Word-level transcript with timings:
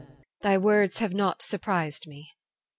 Thy 0.41 0.57
words 0.57 0.97
have 0.97 1.13
not 1.13 1.43
surprised 1.43 2.07
me. 2.07 2.31